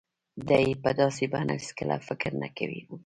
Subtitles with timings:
[0.47, 2.81] ده يې په داسې بڼه هېڅکله فکر نه و کړی.